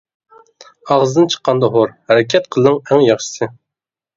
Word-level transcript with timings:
ئاغزىدىن 0.95 1.29
چىققاندا 1.35 1.69
ھور، 1.75 1.93
ھەرىكەت 2.13 2.51
قىلىڭ 2.57 2.81
ئەڭ 2.89 3.07
ياخشىسى. 3.11 3.53